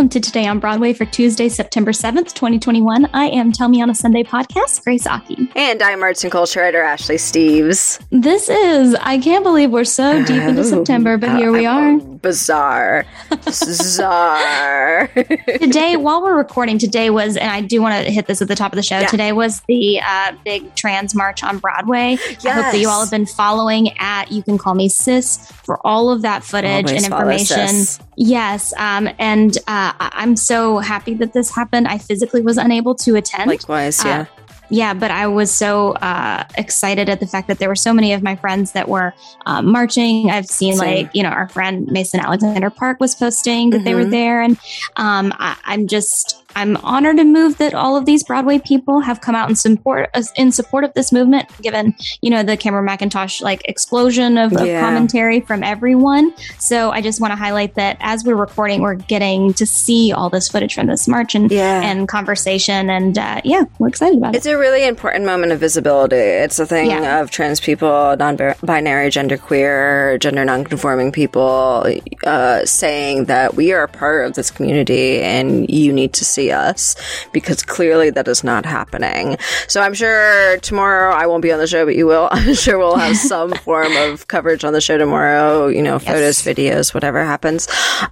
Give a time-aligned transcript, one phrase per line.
[0.00, 3.10] Welcome to Today on Broadway for Tuesday, September 7th, 2021.
[3.12, 5.50] I am Tell Me on a Sunday podcast, Grace Aki.
[5.54, 8.02] And I'm arts and culture writer Ashley Steves.
[8.08, 12.00] This is, I can't believe we're so deep into September, but here we are.
[12.22, 13.06] Bizarre.
[13.44, 15.08] Bizarre.
[15.60, 18.54] today, while we're recording, today was, and I do want to hit this at the
[18.54, 19.06] top of the show, yeah.
[19.06, 22.18] today was the uh, big trans march on Broadway.
[22.28, 22.46] Yes.
[22.46, 25.84] I hope that you all have been following at You Can Call Me Sis for
[25.86, 28.00] all of that footage Always and information.
[28.16, 28.74] Yes.
[28.76, 31.88] Um, and uh, I'm so happy that this happened.
[31.88, 33.48] I physically was unable to attend.
[33.48, 34.20] Likewise, yeah.
[34.20, 34.39] Uh,
[34.70, 38.12] yeah, but I was so uh, excited at the fact that there were so many
[38.12, 39.12] of my friends that were
[39.46, 40.30] um, marching.
[40.30, 41.04] I've seen Same.
[41.04, 43.84] like you know our friend Mason Alexander Park was posting that mm-hmm.
[43.84, 44.10] they were mm-hmm.
[44.10, 44.58] there, and
[44.96, 49.20] um, I, I'm just I'm honored and moved that all of these Broadway people have
[49.20, 53.40] come out in support in support of this movement, given you know the Cameron Mackintosh
[53.40, 56.32] like explosion of, of commentary from everyone.
[56.58, 60.30] So I just want to highlight that as we're recording, we're getting to see all
[60.30, 61.82] this footage from this march and yeah.
[61.82, 64.50] and conversation, and uh, yeah, we're excited about it's it.
[64.50, 66.16] It's a really important moment of visibility.
[66.16, 67.20] It's a thing yeah.
[67.20, 71.86] of trans people, non-binary, genderqueer, gender non-conforming people
[72.24, 76.39] uh, saying that we are a part of this community, and you need to see
[76.40, 76.96] see us
[77.32, 79.36] because clearly that is not happening.
[79.68, 82.28] So I'm sure tomorrow I won't be on the show, but you will.
[82.32, 86.44] I'm sure we'll have some form of coverage on the show tomorrow, you know, photos,
[86.44, 86.56] yes.
[86.56, 87.68] videos, whatever happens.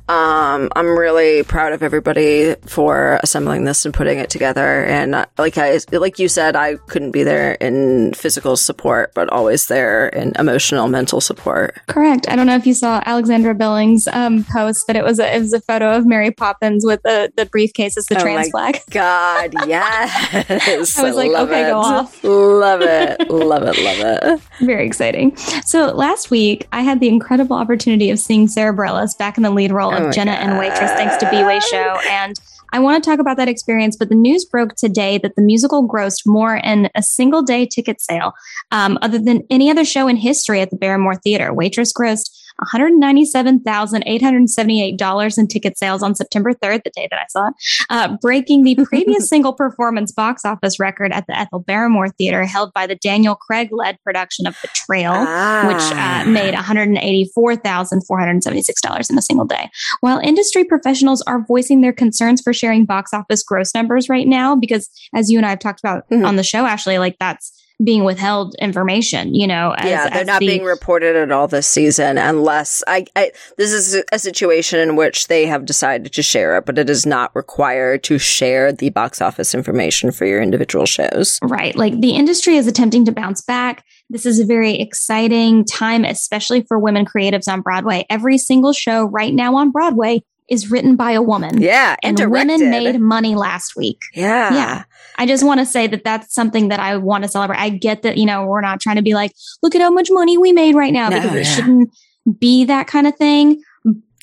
[0.08, 4.84] Um, I'm really proud of everybody for assembling this and putting it together.
[4.84, 9.30] And uh, like I, like you said, I couldn't be there in physical support, but
[9.30, 11.80] always there in emotional, mental support.
[11.86, 12.28] Correct.
[12.28, 15.38] I don't know if you saw Alexandra Billings' um, post, but it was a, it
[15.38, 18.80] was a photo of Mary Poppins with the, the briefcase as the oh trans flag.
[18.90, 20.98] God, yes.
[20.98, 21.70] I was like, okay, it.
[21.70, 22.22] go off.
[22.24, 23.30] Love it.
[23.30, 23.78] love it.
[23.78, 24.40] Love it.
[24.60, 25.36] Very exciting.
[25.36, 29.50] So last week, I had the incredible opportunity of seeing Sara Bareilles back in the
[29.50, 30.40] lead role of oh Jenna God.
[30.40, 31.98] and Waitress, thanks to B Way Show.
[32.08, 32.38] And
[32.72, 35.88] I want to talk about that experience, but the news broke today that the musical
[35.88, 38.32] grossed more in a single day ticket sale
[38.70, 41.52] um, other than any other show in history at the Barrymore Theater.
[41.52, 42.30] Waitress grossed
[42.62, 47.54] $197,878 in ticket sales on September 3rd, the day that I saw it,
[47.90, 52.72] uh, breaking the previous single performance box office record at the Ethel Barrymore Theater held
[52.72, 55.64] by the Daniel Craig led production of Betrayal, ah.
[55.68, 59.70] which uh, made $184,476 in a single day.
[60.00, 64.56] While industry professionals are voicing their concerns for sharing box office gross numbers right now,
[64.56, 66.24] because as you and I have talked about mm-hmm.
[66.24, 67.52] on the show, Ashley, like that's
[67.82, 69.72] being withheld information, you know.
[69.76, 73.72] As, yeah, they're not the, being reported at all this season unless I, I, this
[73.72, 77.34] is a situation in which they have decided to share it, but it is not
[77.36, 81.38] required to share the box office information for your individual shows.
[81.42, 81.76] Right.
[81.76, 83.84] Like the industry is attempting to bounce back.
[84.10, 88.06] This is a very exciting time, especially for women creatives on Broadway.
[88.10, 91.60] Every single show right now on Broadway is written by a woman.
[91.60, 94.02] Yeah, and, and women made money last week.
[94.14, 94.84] Yeah, yeah.
[95.16, 97.58] I just want to say that that's something that I want to celebrate.
[97.58, 99.32] I get that you know we're not trying to be like,
[99.62, 101.54] look at how much money we made right now no, because it yeah.
[101.54, 101.94] shouldn't
[102.38, 103.62] be that kind of thing.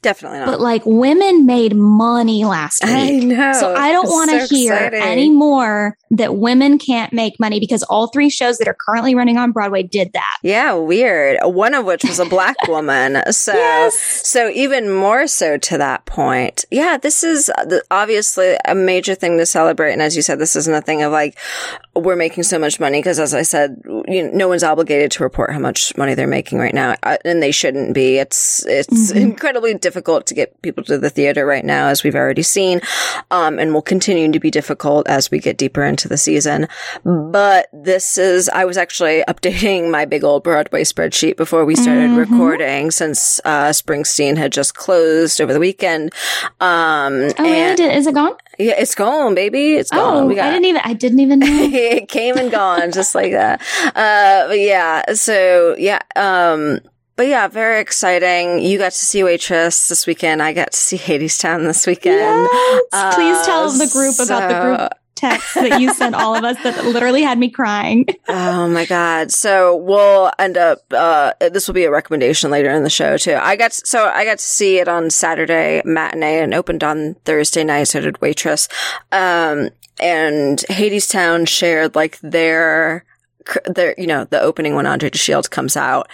[0.06, 0.46] Definitely not.
[0.46, 2.94] But like women made money last week.
[2.94, 3.54] I know.
[3.54, 5.02] So I don't want to so hear exciting.
[5.02, 9.52] anymore that women can't make money because all three shows that are currently running on
[9.52, 10.38] Broadway did that.
[10.44, 11.40] Yeah, weird.
[11.42, 13.34] One of which was a black woman.
[13.34, 13.98] So, yes.
[14.28, 16.66] so even more so to that point.
[16.70, 17.52] Yeah, this is
[17.90, 19.94] obviously a major thing to celebrate.
[19.94, 21.36] And as you said, this isn't a thing of like,
[21.96, 25.24] we're making so much money because as I said, you know, no one's obligated to
[25.24, 26.96] report how much money they're making right now.
[27.02, 28.20] Uh, and they shouldn't be.
[28.20, 29.18] It's, it's mm-hmm.
[29.18, 32.82] incredibly difficult to get people to the theater right now, as we've already seen.
[33.32, 36.68] Um, and will continue to be difficult as we get deeper into the season.
[37.04, 42.12] But this is, I was actually updating my big old Broadway spreadsheet before we started
[42.12, 42.32] mm-hmm.
[42.32, 46.14] recording since, uh, Springsteen had just closed over the weekend.
[46.60, 47.94] Um, oh, and, really?
[47.94, 48.36] Is it gone?
[48.58, 49.74] Yeah, it's gone, baby.
[49.74, 50.24] It's gone.
[50.24, 51.48] Oh, we got, I didn't even, I didn't even know.
[51.50, 53.62] it came and gone just like that.
[53.96, 56.80] Uh, but yeah, so yeah, um,
[57.16, 58.60] but yeah, very exciting.
[58.60, 60.42] You got to see Waitress this weekend.
[60.42, 62.48] I got to see Hadestown this weekend.
[62.52, 62.84] Yes.
[62.92, 66.44] Uh, Please tell the group so, about the group text that you sent all of
[66.44, 68.06] us that literally had me crying.
[68.28, 69.32] oh my god!
[69.32, 70.80] So we'll end up.
[70.92, 73.38] Uh, this will be a recommendation later in the show too.
[73.42, 77.64] I got so I got to see it on Saturday matinee and opened on Thursday
[77.64, 77.86] night.
[77.86, 78.68] So did Waitress.
[79.12, 79.70] Um,
[80.00, 83.06] and Hadestown shared like their
[83.66, 86.10] their, you know, the opening when Andre DeShields comes out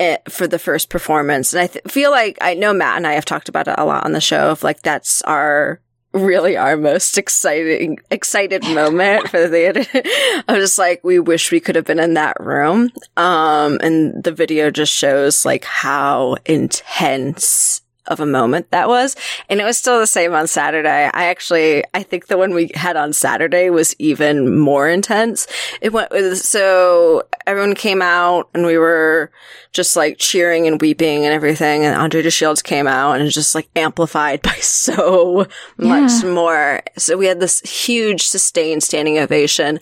[0.00, 1.52] eh, for the first performance.
[1.52, 3.84] And I th- feel like I know Matt and I have talked about it a
[3.84, 5.80] lot on the show of like, that's our,
[6.12, 9.84] really our most exciting, excited moment for the theater.
[10.48, 12.90] I was just like, we wish we could have been in that room.
[13.16, 19.16] Um, and the video just shows like how intense of a moment that was.
[19.48, 21.10] And it was still the same on Saturday.
[21.12, 25.46] I actually, I think the one we had on Saturday was even more intense.
[25.80, 29.30] It went, so everyone came out and we were
[29.72, 31.84] just like cheering and weeping and everything.
[31.84, 35.46] And Andre DeShields came out and just like amplified by so
[35.76, 36.30] much yeah.
[36.30, 36.82] more.
[36.96, 39.80] So we had this huge sustained standing ovation,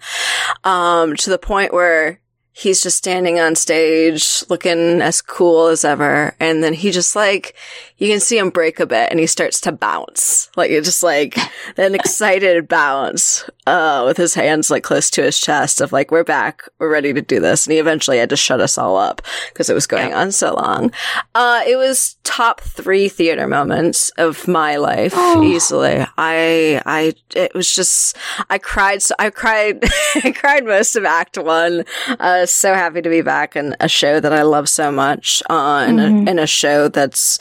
[0.65, 2.21] um, to the point where
[2.53, 6.37] he's just standing on stage looking as cool as ever.
[6.39, 7.55] And then he just like,
[8.03, 10.51] you can see him break a bit and he starts to bounce.
[10.57, 11.39] Like it's just like
[11.79, 16.25] an excited bounce, uh, with his hands like close to his chest of like, we're
[16.25, 16.69] back.
[16.81, 17.65] We're ready to do this.
[17.65, 19.23] And he eventually had to shut us all up
[19.53, 20.21] because it was going yeah.
[20.21, 20.91] on so long.
[21.37, 25.41] Uh, it was top three theater moments of my life oh.
[25.45, 26.05] easily.
[26.19, 28.17] I, I, it was just,
[28.51, 29.01] I cried.
[29.01, 29.85] So I cried,
[30.17, 31.85] I cried most of act one.
[32.09, 35.87] Uh, so happy to be back in a show that I love so much, uh,
[35.89, 36.27] in, mm-hmm.
[36.27, 37.39] a, in a show that's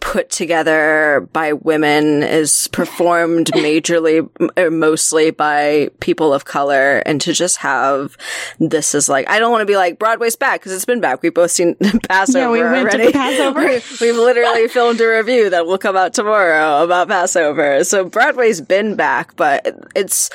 [0.00, 7.32] put together by women, is performed majorly, or mostly by people of color, and to
[7.32, 8.16] just have
[8.58, 11.22] this is like, I don't want to be like Broadway's back because it's been back.
[11.22, 11.74] We've both seen
[12.08, 13.06] Passover yeah, we went already.
[13.06, 13.60] To Passover.
[14.00, 17.84] We've literally filmed a review that will come out tomorrow about Passover.
[17.84, 20.30] So Broadway's been back, but it's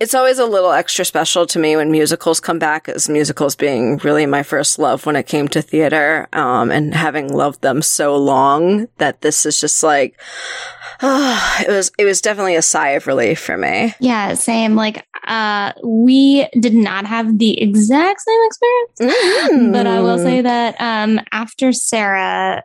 [0.00, 3.56] it's always a little extra special to me when musicals come back as musicals musicals
[3.56, 7.82] being really my first love when it came to theater, um, and having loved them
[7.82, 10.20] so long that this is just like,
[11.02, 13.94] oh, it was, it was definitely a sigh of relief for me.
[14.00, 14.74] Yeah, same.
[14.74, 19.72] Like, uh, we did not have the exact same experience, mm.
[19.72, 22.62] but I will say that, um, after Sara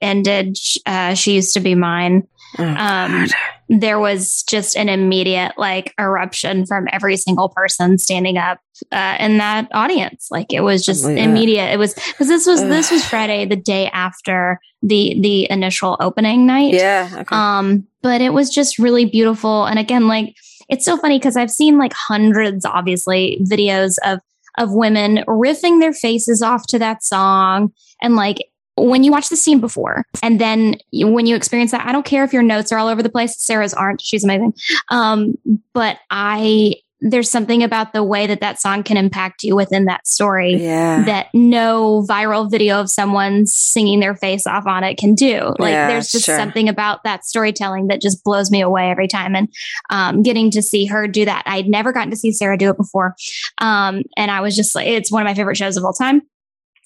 [0.00, 0.56] ended,
[0.86, 2.26] uh, she used to be mine.
[2.58, 3.26] Oh, um,
[3.68, 8.60] there was just an immediate like eruption from every single person standing up
[8.92, 10.28] uh, in that audience.
[10.30, 11.16] Like it was just yeah.
[11.16, 11.72] immediate.
[11.72, 12.68] It was because this was Ugh.
[12.68, 16.74] this was Friday, the day after the the initial opening night.
[16.74, 17.08] Yeah.
[17.12, 17.34] Okay.
[17.34, 19.64] Um, but it was just really beautiful.
[19.64, 20.36] And again, like
[20.68, 24.20] it's so funny because I've seen like hundreds, obviously, videos of
[24.58, 28.38] of women riffing their faces off to that song and like
[28.76, 32.24] when you watch the scene before and then when you experience that, I don't care
[32.24, 33.40] if your notes are all over the place.
[33.40, 34.00] Sara's aren't.
[34.00, 34.54] She's amazing.
[34.90, 35.34] Um,
[35.72, 40.06] but I, there's something about the way that that song can impact you within that
[40.06, 41.04] story yeah.
[41.04, 45.54] that no viral video of someone singing their face off on it can do.
[45.58, 46.38] Like yeah, there's just sure.
[46.38, 49.36] something about that storytelling that just blows me away every time.
[49.36, 49.48] And
[49.90, 52.76] um, getting to see her do that, I'd never gotten to see Sara do it
[52.78, 53.14] before.
[53.58, 56.22] Um, and I was just like, it's one of my favorite shows of all time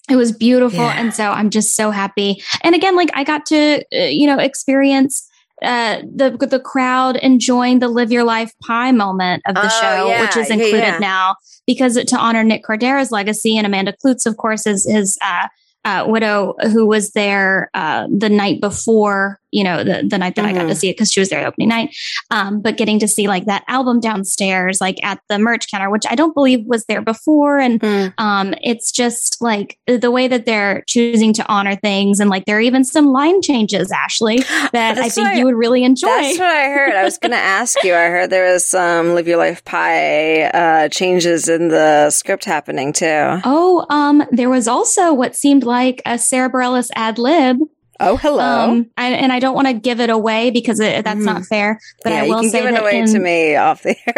[0.09, 0.99] it was beautiful yeah.
[0.99, 4.37] and so i'm just so happy and again like i got to uh, you know
[4.39, 5.27] experience
[5.61, 10.07] uh, the the crowd enjoying the live your life pie moment of the oh, show,
[10.07, 10.21] yeah.
[10.21, 11.35] which is included yeah, now
[11.67, 15.47] because to honor Nick Cordero's legacy and Amanda Kloots, of course, is his uh,
[15.85, 20.45] uh, widow who was there uh, the night before you know, the, the night that
[20.45, 20.49] mm-hmm.
[20.49, 20.75] I got to mm-hmm.
[20.75, 21.95] see it because she was there the opening night.
[22.29, 26.05] Um, but getting to see like that album downstairs, like at the merch counter, which
[26.09, 27.59] I don't believe was there before.
[27.59, 28.13] And mm.
[28.17, 32.19] um, it's just like the way that they're choosing to honor things.
[32.19, 34.37] And like there are even some line changes, Ashley,
[34.73, 36.07] that I think you would really enjoy.
[36.07, 36.95] That's what I heard.
[36.95, 37.93] I was going to ask you.
[37.93, 42.93] I heard there was some Live Your Life Pie uh, changes in the script happening
[42.93, 43.41] too.
[43.43, 47.57] Oh, um, there was also what seemed like a Sara Bareilles ad lib
[48.01, 48.43] Oh, hello.
[48.43, 51.25] Um, and, and, I don't want to give it away because it, that's mm.
[51.25, 51.79] not fair.
[52.03, 53.95] But yeah, I will say give it away in, to me off the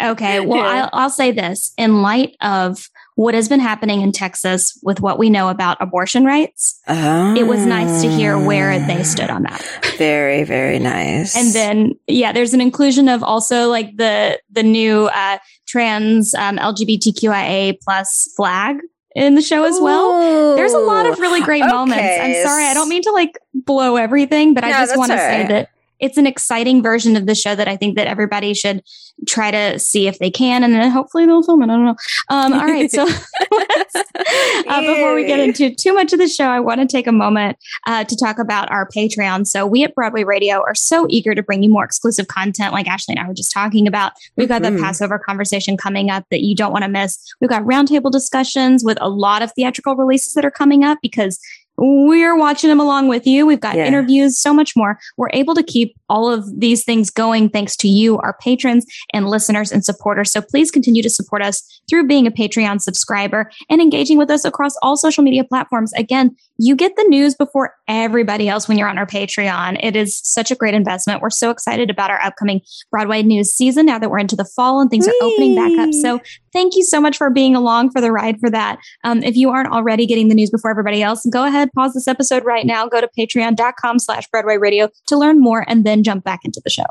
[0.00, 0.12] air.
[0.12, 0.40] okay.
[0.40, 0.84] Well, yeah.
[0.84, 5.18] I'll, I'll say this in light of what has been happening in Texas with what
[5.18, 6.80] we know about abortion rights.
[6.86, 7.34] Oh.
[7.34, 9.60] It was nice to hear where they stood on that.
[9.96, 11.36] Very, very nice.
[11.36, 16.58] And then, yeah, there's an inclusion of also like the the new uh, trans um,
[16.58, 18.76] LGBTQIA plus flag
[19.18, 20.10] in the show as well.
[20.12, 21.72] Ooh, There's a lot of really great okay.
[21.72, 22.02] moments.
[22.20, 25.18] I'm sorry, I don't mean to like blow everything, but no, I just want to
[25.18, 28.82] say that it's an exciting version of the show that I think that everybody should
[29.26, 31.66] try to see if they can, and then hopefully they'll film it.
[31.66, 31.96] I don't know.
[32.28, 33.02] Um, all right, so
[34.68, 37.12] uh, before we get into too much of the show, I want to take a
[37.12, 39.46] moment uh, to talk about our Patreon.
[39.46, 42.86] So we at Broadway Radio are so eager to bring you more exclusive content, like
[42.86, 44.12] Ashley and I were just talking about.
[44.36, 44.76] We've got mm-hmm.
[44.76, 47.18] the Passover conversation coming up that you don't want to miss.
[47.40, 51.38] We've got roundtable discussions with a lot of theatrical releases that are coming up because
[51.78, 53.46] we're watching them along with you.
[53.46, 53.86] We've got yeah.
[53.86, 54.98] interviews, so much more.
[55.16, 59.28] We're able to keep all of these things going thanks to you, our patrons and
[59.28, 60.32] listeners and supporters.
[60.32, 64.44] So please continue to support us through being a Patreon subscriber and engaging with us
[64.44, 65.92] across all social media platforms.
[65.94, 69.78] Again, you get the news before everybody else when you're on our Patreon.
[69.82, 71.22] It is such a great investment.
[71.22, 74.80] We're so excited about our upcoming Broadway news season now that we're into the fall
[74.80, 75.12] and things Whee!
[75.20, 75.94] are opening back up.
[75.94, 76.20] So
[76.52, 78.78] thank you so much for being along for the ride for that.
[79.04, 82.08] Um, if you aren't already getting the news before everybody else, go ahead, pause this
[82.08, 86.24] episode right now, go to patreon.com slash Broadway radio to learn more and then jump
[86.24, 86.86] back into the show.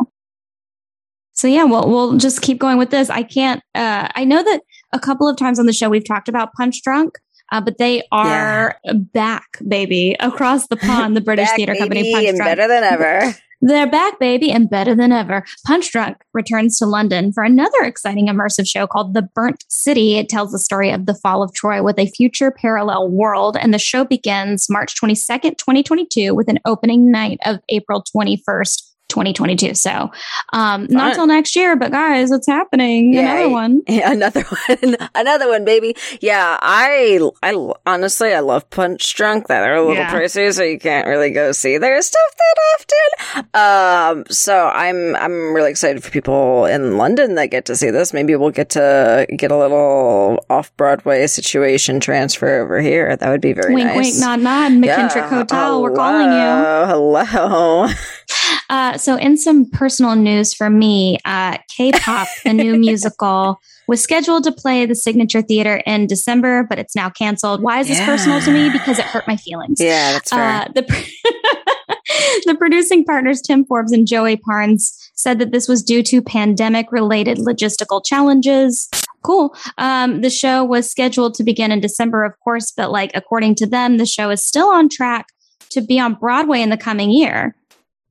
[1.33, 3.11] So yeah, we'll, we'll just keep going with this.
[3.11, 4.61] I can't, uh, I know that
[4.93, 7.11] a couple of times on the show, we've talked about Punchdrunk.
[7.49, 8.93] Uh, but they are yeah.
[8.93, 11.15] back, baby, across the pond.
[11.15, 13.33] The British Theater Company, Punchdrunk, better than ever.
[13.61, 15.43] They're back, baby, and better than ever.
[15.65, 20.17] Punchdrunk returns to London for another exciting immersive show called The Burnt City.
[20.17, 23.73] It tells the story of the fall of Troy with a future parallel world, and
[23.73, 29.73] the show begins March 22nd, 2022, with an opening night of April 21st, 2022.
[29.75, 30.11] So,
[30.53, 33.13] um, not till next year, but guys, it's happening.
[33.13, 33.21] Yay.
[33.47, 33.81] Another one.
[33.87, 34.95] Another one.
[35.15, 35.95] another one, baby.
[36.21, 36.57] Yeah.
[36.61, 40.13] I, I honestly, I love Punchdrunk that are a little yeah.
[40.13, 44.17] pricey, so you can't really go see their stuff that often.
[44.17, 48.13] Um, so I'm, I'm really excited for people in London that get to see this.
[48.13, 53.15] Maybe we'll get to get a little off Broadway situation transfer over here.
[53.15, 53.95] That would be very wink, nice.
[53.95, 54.71] Wink, wink, nod, nod.
[54.71, 55.29] McKittrick yeah.
[55.29, 55.65] Hotel.
[55.67, 55.81] Hello.
[55.81, 56.85] We're calling you.
[56.87, 57.87] Hello.
[58.69, 64.43] Uh, so, in some personal news for me, uh, K-pop, the new musical, was scheduled
[64.43, 67.61] to play the Signature Theater in December, but it's now canceled.
[67.61, 68.05] Why is this yeah.
[68.05, 68.69] personal to me?
[68.69, 69.79] Because it hurt my feelings.
[69.79, 70.61] Yeah, that's fair.
[70.61, 70.81] Uh, the,
[72.45, 77.37] the producing partners, Tim Forbes and Joey Parnes, said that this was due to pandemic-related
[77.37, 78.89] logistical challenges.
[79.23, 79.55] Cool.
[79.77, 83.65] Um, the show was scheduled to begin in December, of course, but like according to
[83.65, 85.27] them, the show is still on track
[85.69, 87.55] to be on Broadway in the coming year.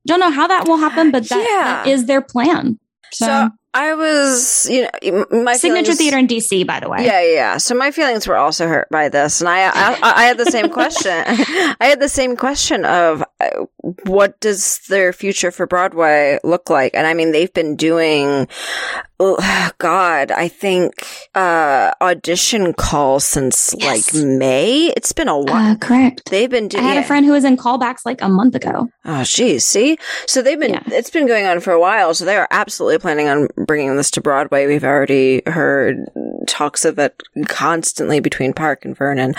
[0.07, 1.83] Don't know how that will happen, but that, yeah.
[1.83, 2.79] that is their plan.
[3.11, 7.05] So, so I was, you know, my signature feelings, theater in DC, by the way.
[7.05, 7.57] Yeah, yeah.
[7.57, 10.69] So my feelings were also hurt by this, and I, I, I had the same
[10.69, 11.11] question.
[11.31, 13.65] I had the same question of uh,
[14.05, 16.95] what does their future for Broadway look like?
[16.95, 18.47] And I mean, they've been doing,
[19.19, 21.05] oh, God, I think
[21.35, 24.13] uh, audition calls since yes.
[24.13, 24.93] like May.
[24.95, 25.73] It's been a while.
[25.73, 26.29] Uh, correct.
[26.29, 26.83] They've been doing.
[26.83, 28.89] I had a friend who was in callbacks like a month ago.
[29.05, 29.65] Oh, geez.
[29.65, 30.73] See, so they've been.
[30.73, 30.83] Yeah.
[30.87, 32.13] It's been going on for a while.
[32.13, 34.67] So they are absolutely planning on bringing this to Broadway.
[34.67, 36.05] We've already heard
[36.47, 39.33] talks of it constantly between Park and Vernon.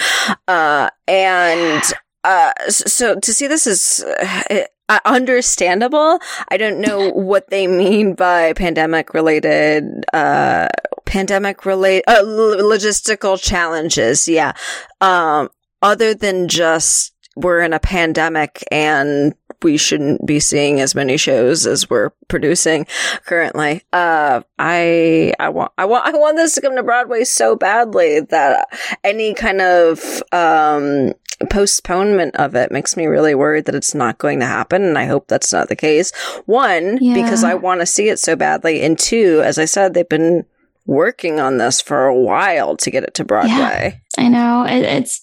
[0.46, 1.82] Uh, and,
[2.24, 4.04] uh, so to see this is,
[4.50, 4.64] uh,
[5.04, 6.18] understandable.
[6.48, 10.68] I don't know what they mean by pandemic related, uh,
[11.04, 14.26] pandemic related, uh, logistical challenges.
[14.28, 14.52] Yeah.
[15.00, 15.50] Um,
[15.82, 21.66] other than just we're in a pandemic and we shouldn't be seeing as many shows
[21.66, 22.86] as we're producing
[23.24, 23.82] currently.
[23.92, 28.20] Uh, I, I want, I want, I want this to come to Broadway so badly
[28.20, 28.68] that
[29.04, 31.12] any kind of, um,
[31.50, 34.82] postponement of it makes me really worried that it's not going to happen.
[34.82, 36.12] And I hope that's not the case.
[36.46, 37.14] One, yeah.
[37.14, 38.82] because I want to see it so badly.
[38.82, 40.44] And two, as I said, they've been
[40.84, 43.50] working on this for a while to get it to Broadway.
[43.50, 44.64] Yeah, I know.
[44.64, 45.20] It, it's,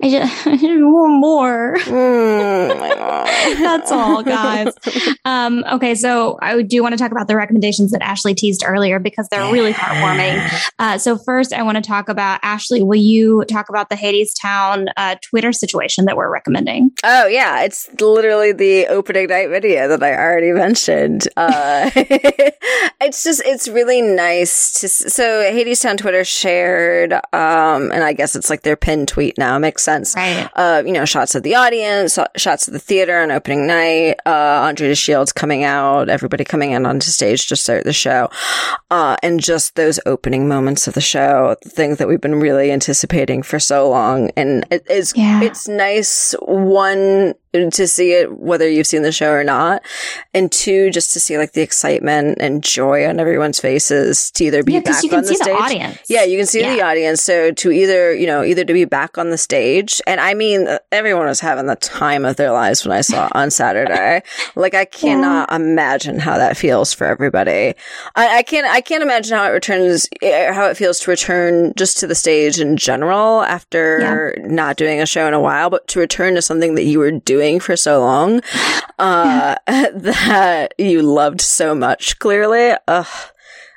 [0.00, 1.76] I just, I just want more.
[1.78, 2.68] Mm,
[3.58, 4.74] That's all, guys.
[5.24, 8.98] Um, okay, so I do want to talk about the recommendations that Ashley teased earlier
[8.98, 10.70] because they're really heartwarming.
[10.78, 12.82] Uh, so first, I want to talk about Ashley.
[12.82, 16.92] Will you talk about the Hadestown uh, Twitter situation that we're recommending?
[17.04, 21.28] Oh yeah, it's literally the opening night video that I already mentioned.
[21.36, 28.34] Uh, it's just it's really nice to so Hadestown Twitter shared, um, and I guess
[28.34, 29.58] it's like their pinned tweet now.
[29.58, 30.14] Makes sense.
[30.14, 30.48] Right.
[30.54, 34.66] Uh, you know, shots of the audience, shots of the theater on opening night, uh,
[34.68, 38.28] Andre DeShields coming out, everybody coming in onto stage to start the show.
[38.90, 42.70] Uh, and just those opening moments of the show, the things that we've been really
[42.70, 44.30] anticipating for so long.
[44.36, 45.42] And it, it's, yeah.
[45.42, 46.34] it's nice.
[46.42, 49.82] One, to see it, whether you've seen the show or not.
[50.34, 54.62] And two, just to see like the excitement and joy on everyone's faces to either
[54.62, 55.46] be yeah, back on the stage.
[55.46, 56.02] The audience.
[56.08, 56.74] Yeah, you can see yeah.
[56.74, 57.22] the audience.
[57.22, 60.00] So to either, you know, either to be back on the stage.
[60.06, 63.50] And I mean, everyone was having the time of their lives when I saw on
[63.50, 64.22] Saturday.
[64.54, 65.56] like I cannot yeah.
[65.56, 67.74] imagine how that feels for everybody.
[68.14, 71.72] I, I can't, I can't imagine how it returns, eh, how it feels to return
[71.76, 75.88] just to the stage in general after not doing a show in a while, but
[75.88, 78.40] to return to something that you were doing doing for so long
[78.98, 82.74] uh, that you loved so much, clearly.
[82.88, 83.06] Ugh.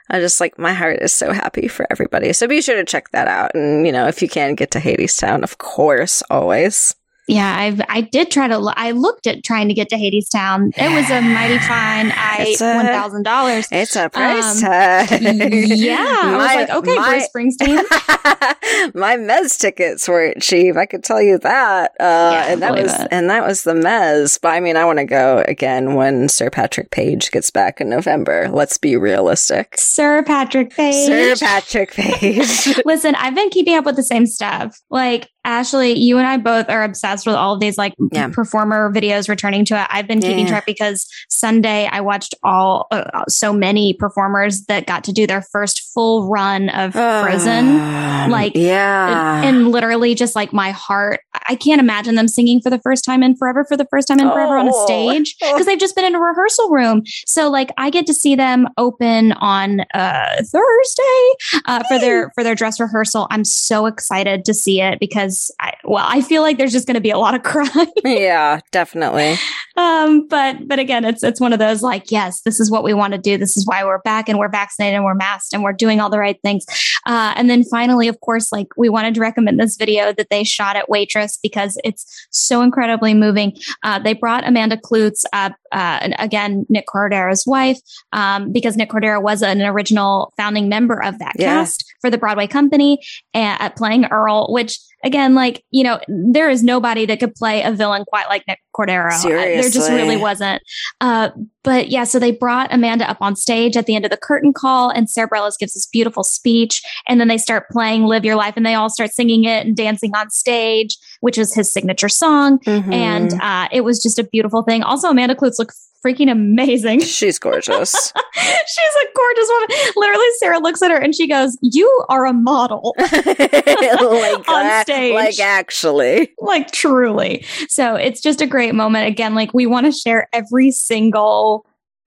[0.09, 2.33] I just like my heart is so happy for everybody.
[2.33, 3.55] So be sure to check that out.
[3.55, 6.95] And, you know, if you can get to Hadestown, of course, always.
[7.31, 8.57] Yeah, I've I did try to.
[8.57, 10.73] Lo- I looked at trying to get to Hadestown.
[10.75, 12.11] It was a mighty fine.
[12.13, 13.69] I one thousand dollars.
[13.71, 15.21] It's a price um, tag.
[15.21, 18.95] Yeah, my, I was like, okay, my, Bruce Springsteen.
[18.95, 20.75] my Mez tickets weren't cheap.
[20.75, 21.91] I could tell you that.
[22.01, 23.07] Uh, yeah, and that was it.
[23.11, 24.37] and that was the Mez.
[24.41, 27.89] But I mean, I want to go again when Sir Patrick Page gets back in
[27.89, 28.49] November.
[28.49, 29.75] Let's be realistic.
[29.77, 31.05] Sir Patrick Page.
[31.05, 32.81] Sir Patrick Page.
[32.85, 34.77] Listen, I've been keeping up with the same stuff.
[34.89, 38.29] Like Ashley, you and I both are obsessed with all of these like yeah.
[38.29, 39.87] performer videos returning to it.
[39.89, 40.49] I've been keeping yeah.
[40.49, 45.41] track because Sunday I watched all uh, so many performers that got to do their
[45.41, 47.79] first full run of Frozen.
[47.79, 49.37] Uh, like, yeah.
[49.37, 53.03] And, and, literally just like my heart, I can't imagine them singing for the first
[53.03, 54.85] time in forever, for the first time in forever on a oh.
[54.85, 57.03] stage because they've just been in a rehearsal room.
[57.25, 62.43] So like I get to see them open on uh, Thursday uh, for their, for
[62.43, 63.27] their dress rehearsal.
[63.31, 66.87] I'm so excited to see it because because I, well, I feel like there's just
[66.87, 67.91] going to be a lot of crying.
[68.03, 69.35] yeah, definitely.
[69.81, 72.93] Um, but but again, it's it's one of those like, yes, this is what we
[72.93, 73.37] want to do.
[73.37, 76.09] This is why we're back and we're vaccinated and we're masked and we're doing all
[76.09, 76.65] the right things.
[77.05, 80.43] Uh, and then finally, of course, like we wanted to recommend this video that they
[80.43, 83.57] shot at Waitress because it's so incredibly moving.
[83.83, 87.79] Uh, they brought Amanda Kloots up, uh, again, Nick Cordero's wife,
[88.13, 91.45] um, because Nick Cordero was an original founding member of that yeah.
[91.45, 92.99] cast for the Broadway company,
[93.33, 97.71] uh, playing Earl, which again, like, you know, there is nobody that could play a
[97.71, 99.11] villain quite like Nick Cordero.
[99.11, 99.61] Seriously.
[99.61, 100.61] there just really wasn't.
[100.99, 101.29] Uh,
[101.63, 104.53] but yeah, so they brought Amanda up on stage at the end of the curtain
[104.53, 106.81] call, and Sara Bareilles gives this beautiful speech.
[107.07, 109.75] And then they start playing Live Your Life, and they all start singing it and
[109.75, 112.59] dancing on stage, which is his signature song.
[112.59, 112.93] Mm-hmm.
[112.93, 114.83] And uh, it was just a beautiful thing.
[114.83, 115.75] Also, Amanda Kloots looked
[116.05, 116.99] freaking amazing.
[117.01, 117.91] She's gorgeous.
[117.91, 119.67] She's a gorgeous woman.
[119.95, 125.13] Literally, Sara looks at her and she goes, "You are a model." like on stage,
[125.13, 127.45] like actually, like truly.
[127.67, 129.07] So it's just a great moment.
[129.07, 131.50] Again, like we want to share every single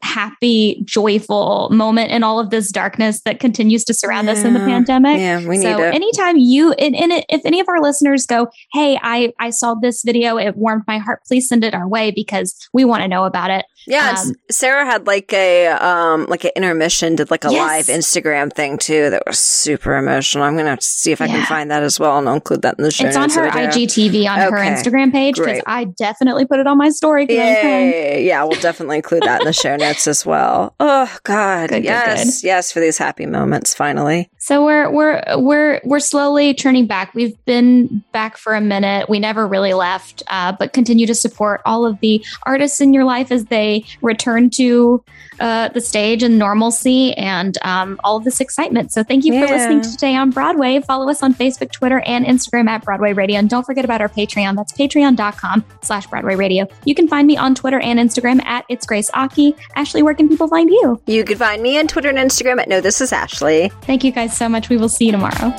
[0.05, 4.35] happy, joyful moment in all of this darkness that continues to surround yeah.
[4.35, 5.19] us in the pandemic.
[5.19, 5.95] Yeah, we need so it.
[5.95, 9.75] anytime you and, and it, if any of our listeners go, hey, I I saw
[9.75, 11.23] this video, it warmed my heart.
[11.27, 13.65] Please send it our way because we want to know about it.
[13.87, 17.89] Yeah, um, Sara had like a um like an intermission, did like a yes.
[17.89, 20.45] live Instagram thing too that was super emotional.
[20.45, 21.37] I'm gonna have to see if I yeah.
[21.37, 23.07] can find that as well, and I'll include that in the show.
[23.07, 24.51] It's on her IGTV on okay.
[24.51, 27.27] her Instagram page because I definitely put it on my story.
[27.29, 30.75] Yeah, yeah, we'll definitely include that in the show notes as well.
[30.81, 32.47] Oh God, good, yes, good, good.
[32.47, 34.31] yes, for these happy moments finally.
[34.39, 37.15] So we're we're we're we're slowly turning back.
[37.15, 39.09] We've been back for a minute.
[39.09, 43.05] We never really left, uh, but continue to support all of the artists in your
[43.05, 45.03] life as they return to
[45.41, 48.93] uh, the stage and normalcy and um, all of this excitement.
[48.93, 49.47] So thank you yeah.
[49.47, 50.81] for listening to today on Broadway.
[50.81, 53.39] Follow us on Facebook, Twitter, and Instagram at Broadway Radio.
[53.39, 54.57] And don't forget about our Patreon.
[54.57, 56.67] That's patreon.com slash Broadway Radio.
[56.85, 59.57] You can find me on Twitter and Instagram at It's Grace Aki.
[59.77, 61.01] Ashley, where can people find you?
[61.07, 63.71] You can find me on Twitter and Instagram at No This Is Ashley.
[63.83, 64.69] Thank you guys so much.
[64.69, 65.55] We will see you tomorrow.